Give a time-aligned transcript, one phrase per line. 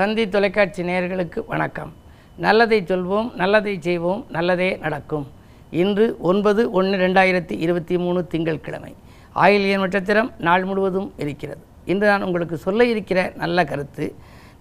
[0.00, 1.90] தந்தி தொலைக்காட்சி நேயர்களுக்கு வணக்கம்.
[2.44, 5.26] நல்லதை சொல்வோம் நல்லதை செய்வோம் நல்லதே நடக்கும்.
[5.82, 8.92] இன்று ஒன்பது ஒன்று ரெண்டாயிரத்தி இருபத்தி மூணு திங்கட்கிழமை.
[9.42, 11.60] ஆயிலியன் நட்சத்திரம் நாள் முழுவதும் இருக்கிறது.
[11.92, 14.06] இன்று நான் உங்களுக்கு சொல்ல இருக்கிற நல்ல கருத்து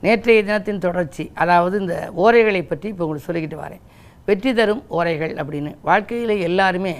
[0.06, 3.84] நேற்றைய தினத்தின் தொடர்ச்சி அதாவது இந்த ஓரைகளை பற்றி இப்போ உங்களுக்கு சொல்லிக்கிட்டு வரேன்.
[4.26, 5.74] வெற்றி தரும் ஓரைகள் அப்படின்னு.
[5.90, 6.96] வாழ்க்கையில் எல்லாருமே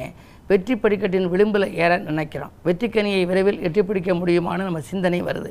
[0.50, 5.50] வெற்றி படிக்கட்டின் விளிம்பில் ஏற நினைக்கிறோம் வெற்றிக்கனியை விரைவில் எட்டி பிடிக்க முடியுமான்னு நம்ம சிந்தனை வருது.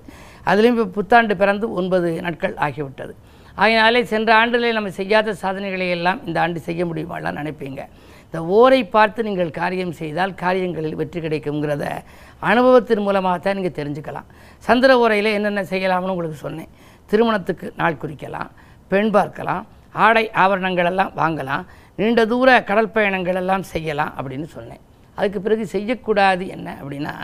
[0.51, 3.15] அதுலேயும் இப்போ புத்தாண்டு பிறந்து ஒன்பது நாட்கள் ஆகிவிட்டது.
[3.63, 7.81] ஆகினாலே சென்ற ஆண்டிலே நம்ம செய்யாத சாதனைகளை எல்லாம் இந்த ஆண்டு செய்ய முடியுமாலாம் நினைப்பீங்க.
[8.27, 11.85] இந்த ஓரை பார்த்து நீங்கள் காரியம் செய்தால் காரியங்களில் வெற்றி கிடைக்குங்கிறத
[12.51, 14.29] அனுபவத்தின் மூலமாக தான் நீங்கள் தெரிஞ்சுக்கலாம்.
[14.67, 16.71] சந்திர ஓரையில் என்னென்ன செய்யலாம்னு உங்களுக்கு சொன்னேன்.
[17.11, 18.51] திருமணத்துக்கு நாள் குறிக்கலாம்
[18.93, 19.65] பெண் பார்க்கலாம்
[20.07, 21.65] ஆடை ஆபரணங்கள் எல்லாம் வாங்கலாம்
[22.01, 24.83] நீண்ட தூர கடல் பயணங்கள் எல்லாம் செய்யலாம் அப்படின்னு சொன்னேன்.
[25.19, 27.15] அதுக்கு பிறகு செய்யக்கூடாது என்ன அப்படின்னா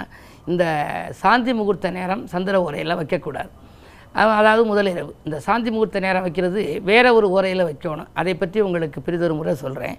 [0.50, 0.64] இந்த
[1.20, 3.50] சாந்தி முகூர்த்த நேரம் சந்திர ஓரையில் வைக்கக்கூடாது.
[4.38, 8.10] அதாவது முதலிரவு இந்த சாந்தி முகூர்த்த நேரம் வைக்கிறது வேற ஒரு ஓரையில் வைக்கணும்.
[8.20, 9.96] அதை பற்றி உங்களுக்கு பெரிதொரு முறை சொல்கிறேன்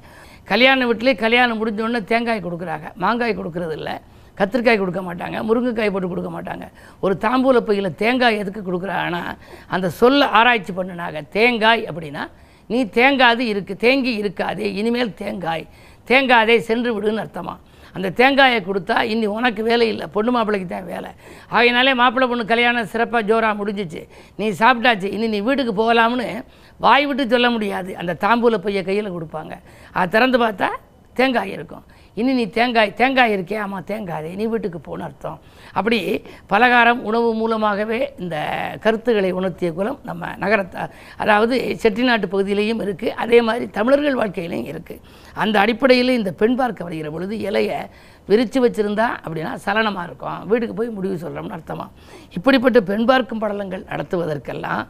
[0.51, 2.87] கல்யாண வீட்டிலே கல்யாணம் முடிஞ்சோடனே தேங்காய் கொடுக்குறாங்க.
[3.03, 3.95] மாங்காய் கொடுக்கறது இல்லை.
[4.39, 5.37] கத்திரிக்காய் கொடுக்க மாட்டாங்க.
[5.49, 6.65] முருங்கைக்காய் போட்டு கொடுக்க மாட்டாங்க.
[7.05, 9.21] ஒரு தாம்பூல பையில் தேங்காய் எதுக்கு கொடுக்குறாங்கன்னா
[9.75, 11.19] அந்த சொல்ல ஆராய்ச்சி பண்ணினாங்க.
[11.37, 12.23] தேங்காய் அப்படின்னா
[12.67, 15.66] நீ தேங்காது இருக்கு தேங்கி இருக்காதே இனிமேல் தேங்காய்.
[16.09, 17.55] தேங்காதே சென்று விடுன்னு அர்த்தமா?
[17.95, 21.11] அந்த தேங்காயை கொடுத்தா இனி உனக்கு வேலை இல்லை பொண்ணு மாப்பிள்ளைக்கு தான் வேலை.
[21.55, 24.02] ஆகையினாலே மாப்பிள்ளை பொண்ணு கல்யாணம் சிறப்பாக ஜோராக முடிஞ்சிச்சு.
[24.39, 26.27] நீ சாப்பிட்டாச்சு இனி நீ வீட்டுக்கு போகலாம்னு
[26.85, 27.91] வாய் விட்டு சொல்ல முடியாது.
[27.97, 29.53] அந்த தாம்பூல பைய கையில் கொடுப்பாங்க.
[29.91, 30.69] அதை திறந்து பார்த்தா
[31.13, 31.85] தேங்காய் இருக்கும்.
[32.19, 35.39] இனி நீ தேங்காய் தேங்காய் இருக்கே ஆமாம் தேங்காய் நீ வீட்டுக்கு போன அர்த்தம்.
[35.80, 35.99] அப்படி
[36.52, 38.35] பலகாரம் உணவு மூலமாகவே இந்த
[38.83, 40.83] கருத்துக்களை உணர்த்திய குலம் நம்ம நகரத்தை
[41.23, 45.02] அதாவது செட்டிநாட்டு பகுதியிலையும் இருக்குது அதே மாதிரி தமிழர்கள் வாழ்க்கையிலையும் இருக்குது
[45.44, 47.80] அந்த அடிப்படையில் இந்த பெண் பார்க்க வருகிற பொழுது இலையை
[48.29, 50.39] விரித்து வச்சுருந்தா அப்படின்னா சலனமாக இருக்கும்.
[50.52, 51.91] வீட்டுக்கு போய் முடிவு சொல்கிறோம்னு அர்த்தமாக
[52.38, 54.84] இப்படிப்பட்ட பெண் பார்க்கும் படலங்கள் நடத்துவதற்கெல்லாம்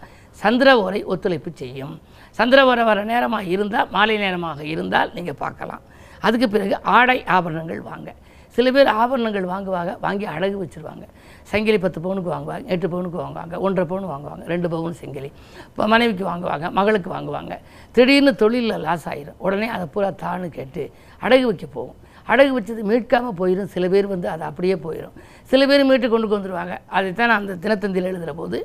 [0.43, 1.95] சந்திர ஓரை ஒத்துழைப்பு செய்யும்.
[2.37, 5.83] சந்திர ஓரை வர நேரமாக இருந்தால் மாலை நேரமாக இருந்தால் நீங்கள் பார்க்கலாம்.
[6.25, 8.09] அதுக்கு பிறகு ஆடை ஆபரணங்கள் வாங்க.
[8.55, 11.05] சில பேர் ஆபரணங்கள் வாங்குவாங்க வாங்கி அழகு வச்சுருவாங்க.
[11.51, 15.29] சங்கிலி பத்து பவுனுக்கு வாங்குவாங்க எட்டு பவுனுக்கு வாங்குவாங்க ஒன்றரை பவுன் வாங்குவாங்க ரெண்டு பவுன் செங்கிலி.
[15.69, 17.55] இப்போ மனைவிக்கு வாங்குவாங்க மகளுக்கு வாங்குவாங்க.
[17.97, 19.37] திடீர்னு தொழிலில் லாஸ் ஆயிரும்.
[19.45, 20.85] உடனே அதை பூரா தான்னு கேட்டு
[21.25, 21.99] அடகு வைக்க போகும்.
[22.33, 25.17] அடகு வச்சது மீட்காமல் போயிடும் சில பேர் வந்து அது அப்படியே போயிடும்
[25.51, 28.59] சில பேர் மீட்டு கொண்டு வந்துடுவாங்க அதைத்தான் நான் அந்த தினத்தந்தியில் எழுதுகிற போது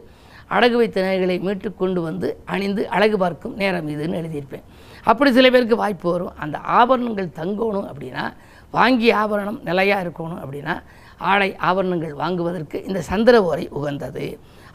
[0.57, 4.65] அடகு வைத்த நகைகளை மீட்டு கொண்டு வந்து அணிந்து அழகு பார்க்கும் நேரம் இதுன்னு எழுதியிருப்பேன்.
[5.11, 6.35] அப்படி சில பேருக்கு வாய்ப்பு வரும்.
[6.45, 8.25] அந்த ஆபரணங்கள் தங்கணும் அப்படின்னா
[8.79, 10.75] வாங்கிய ஆபரணம் நிலையாக இருக்கணும் அப்படின்னா
[11.31, 14.27] ஆடை ஆபரணங்கள் வாங்குவதற்கு இந்த சந்திர ஓரை உகந்தது.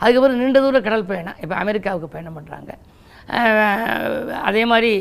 [0.01, 1.37] அதுக்கப்புறம் நீண்ட தூர கடல் பயணம்.
[1.43, 2.71] இப்போ அமெரிக்காவுக்கு பயணம் பண்ணுறாங்க
[4.47, 4.91] அதே மாதிரி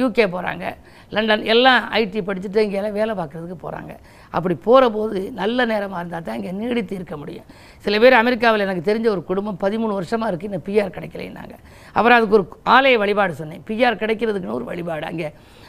[0.00, 0.66] யூகே போகிறாங்க
[1.14, 3.92] லண்டன் எல்லாம் ஐடி படிச்சுட்டு இங்கே எல்லாம் வேலை பார்க்குறதுக்கு போகிறாங்க
[4.36, 7.46] அப்படி போகிற போது நல்ல நேரமாக இருந்தால் தான் இங்கே நீடித்து இருக்க முடியும்.
[7.84, 11.54] சில பேர் அமெரிக்காவில் எனக்கு தெரிஞ்ச ஒரு குடும்பம் பதிமூணு வருஷமாக இருக்குது இன்னும் பிஆர் கிடைக்கலைன்னாங்க.
[11.96, 13.62] அப்புறம் அதுக்கு ஒரு ஆலய வழிபாடு சொன்னேன்.
[13.68, 15.06] பிஆர் கிடைக்கிறதுக்குன்னு ஒரு வழிபாடு.
[15.12, 15.28] அங்கே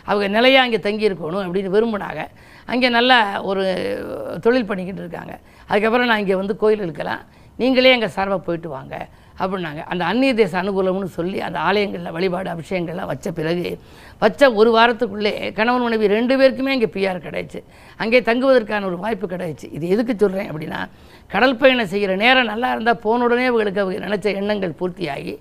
[0.10, 2.24] அவங்க நிலையாக அங்கே தங்கி இருக்கணும் அப்படின்னு விரும்பினாங்க.
[2.74, 3.14] அங்கே நல்ல
[3.50, 3.64] ஒரு
[4.48, 5.36] தொழில் பண்ணிக்கிட்டு இருக்காங்க.
[5.70, 7.24] அதுக்கப்புறம் நான் இங்கே வந்து கோயில் இருக்கலாம்
[7.62, 8.96] நீங்களே எங்கள் சார்பாக போயிட்டு வாங்க.
[9.42, 9.82] அப்படின்னாங்க.
[9.92, 13.68] அந்த அந்நிய தேச அனுகூலம்னு சொல்லி அந்த ஆலயங்களில் வழிபாடு அபிஷேகங்கள்லாம் வச்ச பிறகு
[14.24, 17.62] வச்ச ஒரு வாரத்துக்குள்ளே கணவன் மனைவி ரெண்டு பேருக்குமே இங்கே பிஆர் கிடைச்சு.
[18.04, 19.68] அங்கே தங்குவதற்கான ஒரு வாய்ப்பு கிடைச்சு.
[19.78, 20.82] இது எதுக்கு சொல்கிறேன் அப்படின்னா
[21.36, 25.36] கடல் பயணம் செய்கிற நேரம் நல்லா இருந்தால் போன உடனே அவங்களுக்கு அவங்க நினச்ச எண்ணங்கள் பூர்த்தியாகி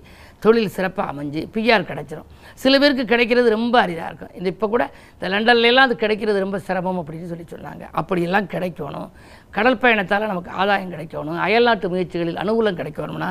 [0.45, 2.27] தொழில் சிறப்பாக அமைஞ்சு பிஆர் கிடைச்சிடும்
[2.63, 4.33] சில பேருக்கு கிடைக்கிறது ரொம்ப அரிதாக இருக்கும்.
[4.39, 7.83] இந்த இப்போ கூட இந்த லண்டன்லலாம் அது கிடைக்கிறது ரொம்ப சிரமம் அப்படின்னு சொல்லி சொன்னாங்க.
[7.99, 9.09] அப்படியெல்லாம் கிடைக்கணும்.
[9.57, 11.39] கடல் பயணத்தால் நமக்கு ஆதாயம் கிடைக்கணும்.
[11.47, 13.29] அயல்நாட்டு முயற்சிகளில் அனுகூலம் கிடைக்கணும்னா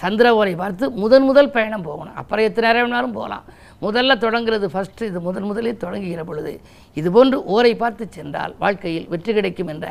[0.00, 2.16] சந்திர ஓரை பார்த்து முதன் முதல் பயணம் போகணும்.
[2.20, 3.44] அப்புறம் எத்தனை நேரம் வேணாலும் போகலாம்.
[3.86, 6.52] முதல்ல தொடங்குறது ஃபஸ்ட்டு இது முதன் முதலில் தொடங்குகிற பொழுது
[7.00, 9.88] இதுபோன்று ஓரை பார்த்து சென்றால் வாழ்க்கையில் வெற்றி கிடைக்கும் என்ற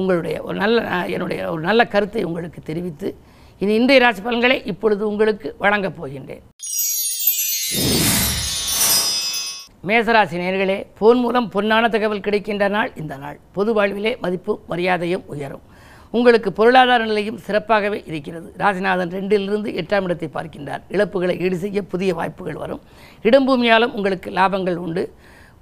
[0.00, 0.80] உங்களுடைய ஒரு நல்ல
[1.14, 3.10] என்னுடைய ஒரு நல்ல கருத்தை உங்களுக்கு தெரிவித்து
[3.62, 6.44] இனி இன்றைய ராசி பலன்களை இப்பொழுது உங்களுக்கு வழங்கப் போகின்றேன்.
[9.88, 13.38] மேசராசி நேர்களே போன் மூலம் பொன்னான தகவல் கிடைக்கின்ற நாள் இந்த நாள்.
[13.56, 15.62] பொது வாழ்விலே மதிப்பு மரியாதையும் உயரும்.
[16.10, 18.48] உங்களுக்கு பொருளாதார நிலையும் சிறப்பாகவே இருக்கிறது.
[18.58, 20.82] ராசிநாதன் ரெண்டிலிருந்து எட்டாம் இடத்தை பார்க்கின்றார்.
[20.90, 22.82] இழப்புகளை ஈடு செய்ய புதிய வாய்ப்புகள் வரும்.
[23.22, 25.04] இடம்பூமியாலும் உங்களுக்கு லாபங்கள் உண்டு.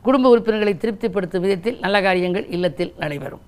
[0.02, 3.44] குடும்ப உறுப்பினர்களை திருப்திப்படுத்தும் விதத்தில் நல்ல காரியங்கள் இல்லத்தில் நடைபெறும்.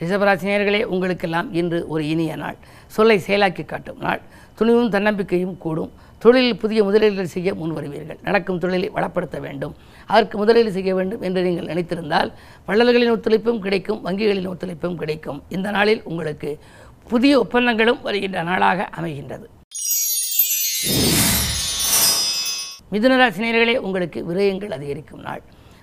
[0.00, 2.56] ரிஷபராசினியர்களே உங்களுக்கெல்லாம் இன்று ஒரு இனிய நாள்.
[2.86, 4.20] சொல்லை செயலாக்கி காட்டும் நாள்.
[4.54, 5.92] துணிவும் தன்னம்பிக்கையும் கூடும்.
[6.18, 9.74] தொழிலில் புதிய முதலீடுகள் செய்ய முன் வருவீர்கள் நடக்கும் தொழிலை வளப்படுத்த வேண்டும்.
[10.06, 12.30] அதற்கு முதலீடு செய்ய வேண்டும் என்று நீங்கள் நினைத்திருந்தால்
[12.68, 15.42] வள்ளல்களின் ஒத்துழைப்பும் கிடைக்கும் வங்கிகளின் ஒத்துழைப்பும் கிடைக்கும்.
[15.48, 16.58] இந்த நாளில் உங்களுக்கு
[17.08, 19.46] புதிய ஒப்பந்தங்களும் வருகின்ற நாளாக அமைகின்றது.
[22.92, 25.42] மிதுனராசினியர்களே உங்களுக்கு விரயங்கள் அதிகரிக்கும் நாள்.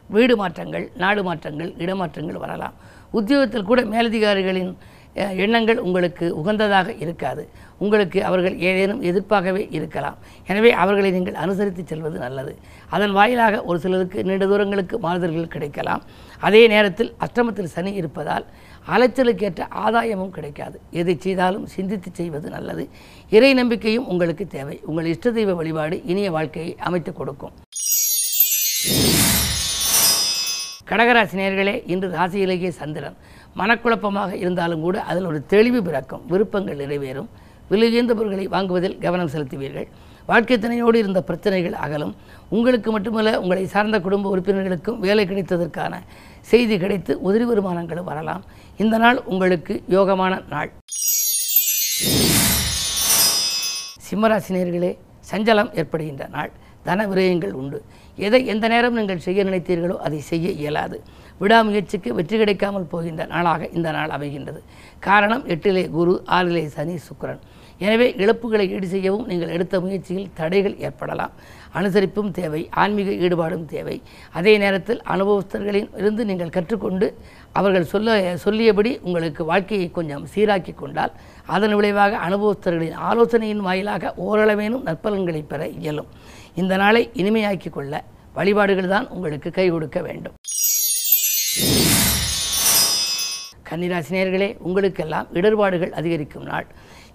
[0.10, 2.76] வீடு மாற்றங்கள் நாடு மாற்றங்கள் இடமாற்றங்கள் வரலாம்.
[3.20, 4.74] உத்தியோகத்தில் கூட மேலதிகாரிகளின்
[5.44, 7.44] எண்ணங்கள் உங்களுக்கு உகந்ததாக இருக்காது.
[7.84, 10.18] உங்களுக்கு அவர்கள் ஏதேனும் எதிர்ப்பாகவே இருக்கலாம்.
[10.52, 12.54] எனவே அவர்களை நீங்கள் அனுசரித்து செல்வது நல்லது.
[12.90, 16.04] அதன் வாயிலாக ஒரு சிலருக்கு நீண்ட தூரங்களுக்கு மாறுதல்கள் கிடைக்கலாம்.
[16.40, 18.46] அதே நேரத்தில் அஷ்டமத்தில் சனி இருப்பதால்
[18.94, 20.80] அலைச்சலுக்கேற்ற ஆதாயமும் கிடைக்காது.
[21.02, 22.86] எதை செய்தாலும் சிந்தித்து செய்வது நல்லது.
[23.30, 24.80] இறை நம்பிக்கையும் உங்களுக்கு தேவை.
[24.86, 27.56] உங்கள் இஷ்ட தெய்வ வழிபாடு இனிய வாழ்க்கையை அமைத்துக் கொடுக்கும்.
[30.94, 33.16] கடகராசி நேயர்களே இன்று ராசியிலேயே சந்திரன்.
[33.60, 37.30] மனக்குழப்பமாக இருந்தாலும் கூட அதில் ஒரு தெளிவு பிறக்கும் விருப்பங்கள் நிறைவேறும்.
[37.72, 39.88] விலையுயர்ந்த பொருட்களை வாங்குவதில் கவனம் செலுத்துவீர்கள்.
[40.26, 42.14] வாழ்க்கை துணையோடு இருந்த பிரச்சனைகள் அகலும்.
[42.50, 45.94] உங்களுக்கு மட்டுமல்ல உங்களை சார்ந்த குடும்ப உறுப்பினர்களுக்கும் வேலை கிடைத்ததற்கான
[46.52, 48.44] செய்தி கிடைத்து உதிரி வருமானங்களும் வரலாம்.
[48.78, 50.72] இந்த நாள் உங்களுக்கு யோகமான நாள்.
[54.08, 54.92] சிம்மராசினியர்களே
[55.32, 56.52] சஞ்சலம் ஏற்படுகின்ற நாள்.
[56.88, 57.80] தன விரயங்கள் உண்டு.
[58.28, 60.98] எதை எந்த நேரம் நீங்கள் செய்ய நினைத்தீர்களோ அதை செய்ய இயலாது.
[61.42, 64.60] விடாமுயற்சிக்கு வெற்றி கிடைக்காமல் போகின்ற நாளாக இந்த நாள் அமைகின்றது.
[65.08, 67.44] காரணம் எட்டிலே குரு ஆறிலே சனி சுக்கரன்.
[67.86, 71.34] எனவே இழப்புகளை ஈடு செய்யவும் நீங்கள் எடுத்த முயற்சியில் தடைகள் ஏற்படலாம்.
[71.78, 73.96] அனுசரிப்பும் தேவை ஆன்மீக ஈடுபாடும் தேவை.
[74.40, 77.08] அதே நேரத்தில் அனுபவஸ்தர்களின் இருந்து நீங்கள் கற்றுக்கொண்டு
[77.60, 81.16] அவர்கள் சொல்ல சொல்லியபடி உங்களுக்கு வாழ்க்கையை கொஞ்சம் சீராக்கி கொண்டால்
[81.56, 86.12] அதன் விளைவாக அனுபவஸ்தர்களின் ஆலோசனையின் வாயிலாக ஓரளவேனும் நற்பலன்களை பெற இயலும்.
[86.62, 87.94] இந்த நாளை இனிமையாக்கி கொள்ள
[88.38, 90.36] வழிபாடுகள் தான் உங்களுக்கு கை கொடுக்க வேண்டும்.
[93.70, 96.68] கன்னிராசினியர்களே உங்களுக்கெல்லாம் இடர்பாடுகள் அதிகரிக்கும் நாள்.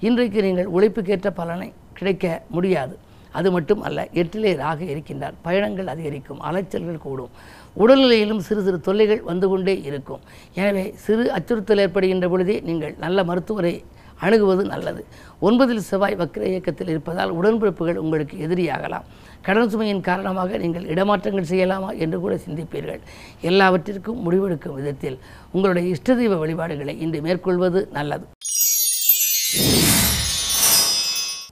[0.09, 1.69] இன்றைக்கு நீங்கள் உழைப்புக்கேற்ற பலனை
[1.99, 2.25] கிடைக்க
[2.57, 2.97] முடியாது.
[3.39, 5.37] அது மட்டும் அல்ல எட்டிலே ராக இருக்கின்றார்.
[5.47, 7.33] பயணங்கள் அதிகரிக்கும் அலைச்சல்கள் கூடும்.
[7.83, 10.23] உடல்நிலையிலும் சிறு சிறு தொல்லைகள் வந்து கொண்டே இருக்கும்.
[10.61, 13.75] எனவே சிறு அச்சுறுத்தல் ஏற்படுகின்ற பொழுதே நீங்கள் நல்ல மருத்துவரை
[14.21, 15.05] அணுகுவது நல்லது.
[15.43, 19.07] ஒன்பதில் செவ்வாய் வக்ர இயக்கத்தில் இருப்பதால் உடன்பிறப்புகள் உங்களுக்கு எதிரியாகலாம்.
[19.43, 23.01] கடன் சுமையின் காரணமாக நீங்கள் இடமாற்றங்கள் செய்யலாமா என்று கூட சிந்திப்பீர்கள்.
[23.41, 25.19] எல்லாவற்றிற்கும் முடிவெடுக்கும் விதத்தில்
[25.53, 28.27] உங்களுடைய இஷ்டதெய்வ வழிபாடுகளை இன்று மேற்கொள்வது நல்லது.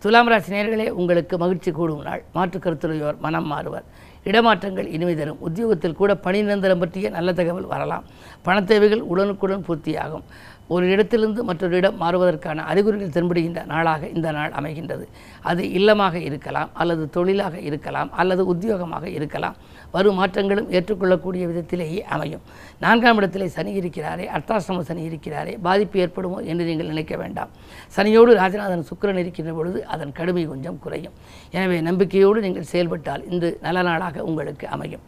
[0.03, 2.23] துலாம் ராசி நேர்களே உங்களுக்கு மகிழ்ச்சி கூடும் நாள்.
[2.33, 3.87] மாற்று கருத்துடையோர் மனம் மாறுவர்.
[4.25, 5.41] இடமாற்றங்கள் இனிமை தரும்.
[5.41, 8.05] உத்தியோகத்தில் கூட பணி நிரந்தரம் பற்றிய நல்ல தகவல் வரலாம்.
[8.43, 10.25] பண தேவைகள் உடனுக்குடன் பூர்த்தியாகும்.
[10.75, 15.05] ஒரு இடத்திலிருந்து மற்றொரு இடம் மாறுவதற்கான அறிகுறிகள் தென்படுகின்ற நாளாக இந்த நாள் அமைகின்றது.
[15.51, 19.57] அது இல்லமாக இருக்கலாம் அல்லது தொழிலாக இருக்கலாம் அல்லது உத்தியோகமாக இருக்கலாம்.
[19.95, 22.45] வரும் மாற்றங்களும் ஏற்றுக்கொள்ளக்கூடிய விதத்திலேயே அமையும்.
[22.85, 27.53] நான்காம் இடத்திலே சனி இருக்கிறாரே அர்த்தாசிரம சனி இருக்கிறாரே பாதிப்பு ஏற்படுமோ என்று நீங்கள் நினைக்க வேண்டாம்.
[27.97, 31.17] சனியோடு ராஜநாதன் சுக்கரன் இருக்கின்ற பொழுது அதன் கடுமை கொஞ்சம் குறையும்.
[31.57, 35.05] எனவே நம்பிக்கையோடு நீங்கள் செயல்பட்டால் இன்று நல்ல நாளாக உங்களுக்கு அமையும்.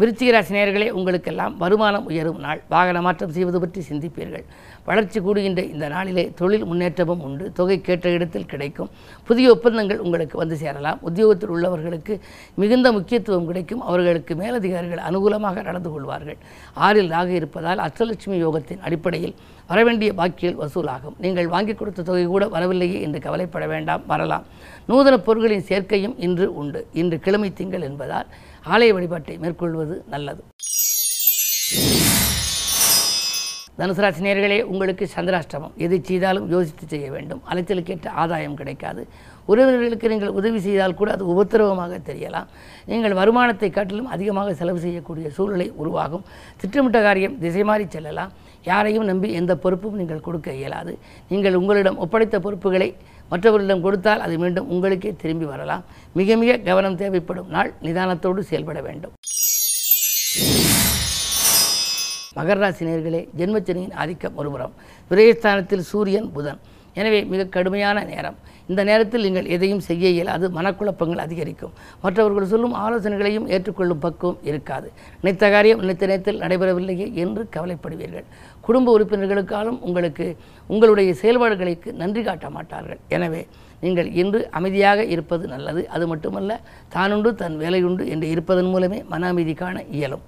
[0.00, 0.54] விருச்சிக ராசி
[0.90, 2.60] உங்களுக்கெல்லாம் வருமானம் உயரும் நாள்.
[2.68, 4.44] வாகன மாற்றம் செய்வது பற்றி சிந்திப்பீர்கள்.
[4.84, 7.52] வளர்ச்சி கூடுகின்ற இந்த நாளிலே தொழில் முன்னேற்றமும் உண்டு.
[7.52, 8.90] தொகை கேட்ட இடத்தில் கிடைக்கும்.
[9.24, 10.98] புதிய ஒப்பந்தங்கள் உங்களுக்கு வந்து சேரலாம்.
[11.00, 12.20] உத்தியோகத்தில் உள்ளவர்களுக்கு
[12.54, 13.80] மிகுந்த முக்கியத்துவம் கிடைக்கும்.
[13.80, 16.36] அவர்களுக்கு மேலதிகாரிகள் அனுகூலமாக நடந்து கொள்வார்கள்.
[16.74, 19.34] ஆறில் ராக இருப்பதால் அஷ்டலட்சுமி யோகத்தின் அடிப்படையில்
[19.66, 21.16] வரவேண்டிய பாக்கியில் வசூலாகும்.
[21.18, 24.06] நீங்கள் வாங்கி கொடுத்த தொகை கூட வரவில்லையே என்று கவலைப்பட வேண்டாம்.
[24.06, 24.44] வரலாம்.
[24.88, 26.86] நூதன பொருட்களின் சேர்க்கையும் இன்று உண்டு.
[26.92, 28.26] இன்று கிழமை திங்கள் என்பதால்
[28.66, 30.42] ஆலய வழிபாட்டை மேற்கொள்வது நல்லது.
[33.80, 35.74] தனுசு ராசி உங்களுக்கு சந்திராஷ்டமம்.
[35.84, 37.40] எதை செய்தாலும் யோசித்து செய்ய வேண்டும்.
[37.50, 39.02] அலைச்சலுக்கேற்ற ஆதாயம் கிடைக்காது.
[39.50, 42.48] உறவினர்களுக்கு நீங்கள் உதவி செய்தால் கூட அது உபத்திரவமாக தெரியலாம்.
[42.90, 46.24] நீங்கள் வருமானத்தை காட்டிலும் அதிகமாக செலவு செய்யக்கூடிய சூழ்நிலை உருவாகும்.
[46.62, 48.32] திட்டமிட்ட காரியம் திசை மாறி செல்லலாம்.
[48.70, 50.92] யாரையும் நம்பி எந்த பொறுப்பும் நீங்கள் கொடுக்க இயலாது.
[51.32, 52.88] நீங்கள் உங்களிடம் ஒப்படைத்த பொறுப்புகளை
[53.32, 55.84] மற்றவர்களிடம் கொடுத்தால் அது மீண்டும் உங்களுக்கே திரும்பி வரலாம்.
[56.20, 57.72] மிக மிக கவனம் தேவைப்படும் நாள்.
[57.86, 59.14] நிதானத்தோடு செயல்பட வேண்டும்.
[62.38, 64.74] மகர ராசி நேர்களே ஜென்மச்சனியின் ஆதிக்கம் ஒருபுறம்.
[65.10, 66.60] விரயஸ்தானத்தில் சூரியன் புதன்.
[67.00, 68.36] எனவே மிக கடுமையான நேரம்.
[68.70, 71.72] இந்த நேரத்தில் நீங்கள் எதையும் செய்ய இயலாது மனக்குழப்பங்கள் அதிகரிக்கும்.
[72.04, 74.88] மற்றவர்கள் சொல்லும் ஆலோசனைகளையும் ஏற்றுக்கொள்ளும் பக்குவம் இருக்காது.
[75.22, 78.26] நினைத்த காரியம் நினைத்த நேரத்தில் நடைபெறவில்லையே என்று கவலைப்படுவீர்கள்.
[78.68, 80.28] குடும்ப உறுப்பினர்களுக்காலும் உங்களுக்கு
[80.74, 83.00] உங்களுடைய செயல்பாடுகளுக்கு நன்றி காட்ட மாட்டார்கள்.
[83.18, 83.42] எனவே
[83.84, 85.82] நீங்கள் இன்று அமைதியாக இருப்பது நல்லது.
[85.96, 86.60] அது மட்டுமல்ல
[86.96, 90.24] தானுண்டு தன் வேலையுண்டு என்று இருப்பதன் மூலமே மன அமைதி காண இயலும்.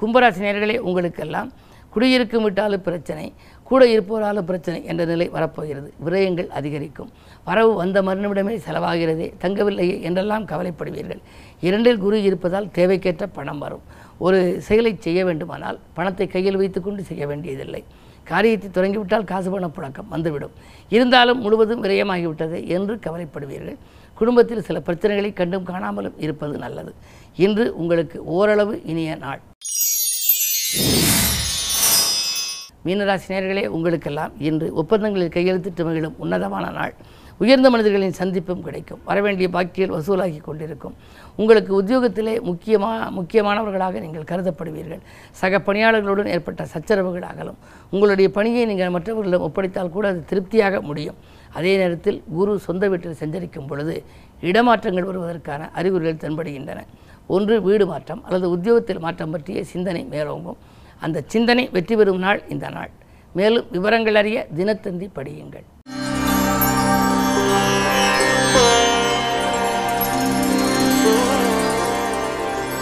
[0.00, 1.48] கும்பராசி நேர்களே உங்களுக்கெல்லாம்
[1.92, 3.24] குடியிருக்கும் விட்டாலும் பிரச்சனை
[3.68, 5.88] கூட இருப்பவராலும் பிரச்சனை என்ற நிலை வரப்போகிறது.
[6.06, 7.10] விரயங்கள் அதிகரிக்கும்.
[7.44, 11.20] வரவு வந்த மறுநிமிடமே செலவாகிறதே தங்கவில்லையே என்றெல்லாம் கவலைப்படுவீர்கள்.
[11.60, 13.84] இரண்டில் குரு இருப்பதால் தேவைக்கேற்ற பணம் வரும்.
[14.18, 17.84] ஒரு செயலை செய்ய வேண்டுமானால் பணத்தை கையில் வைத்துக்கொண்டு செய்ய வேண்டியதில்லை.
[18.24, 20.54] காரியத்தை தொடங்கிவிட்டால் காசு பண புழக்கம் வந்துவிடும்.
[20.88, 23.78] இருந்தாலும் முழுவதும் விரயமாகிவிட்டது என்று கவலைப்படுவீர்கள்.
[24.18, 26.92] குடும்பத்தில் சில பிரச்சனைகளை கண்டும் காணாமலும் இருப்பது நல்லது.
[27.44, 29.40] இன்று உங்களுக்கு ஓரளவு இனிய நாள்.
[32.86, 36.94] மீனராசினியர்களே உங்களுக்கெல்லாம் இன்று ஒப்பந்தங்களில் கையெழுத்திட்டு மகிழும் உன்னதமான நாள்.
[37.42, 39.00] உயர்ந்த மனிதர்களின் சந்திப்பும் கிடைக்கும்.
[39.08, 40.94] வரவேண்டிய பாக்கியல் வசூலாகி கொண்டிருக்கும்.
[41.40, 45.02] உங்களுக்கு உத்தியோகத்திலே முக்கியமாக முக்கியமானவர்களாக நீங்கள் கருதப்படுவீர்கள்.
[45.40, 47.58] சக பணியாளர்களுடன் ஏற்பட்ட சச்சரவுகள் அகலும்.
[47.90, 51.18] உங்களுடைய பணியை நீங்கள் மற்றவர்களிடம் ஒப்படைத்தால் கூட அது திருப்தியாக முடியும்.
[51.52, 54.04] அதே நேரத்தில் குரு சொந்த வீட்டில் சஞ்சரிக்கும் பொழுது
[54.40, 56.80] இடமாற்றங்கள் வருவதற்கான அறிகுறிகள் தென்படுகின்றன.
[57.26, 60.60] ஒன்று வீடு மாற்றம் அல்லது உத்தியோகத்தில் மாற்றம் பற்றிய சிந்தனை மேலோங்கும்.
[61.00, 62.90] அந்த சிந்தனை வெற்றி பெறும் நாள் இந்த நாள்.
[63.32, 65.66] மேலும் விவரங்கள் அறிய தினத்தந்தி படியுங்கள்.